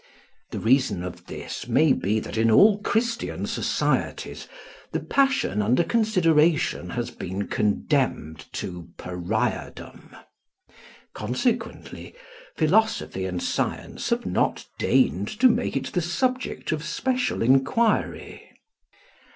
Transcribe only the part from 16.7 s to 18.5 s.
of special enquiry.